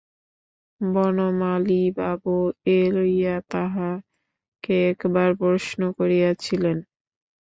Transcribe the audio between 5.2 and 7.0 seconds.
প্রশ্ন করিয়াছিলেন।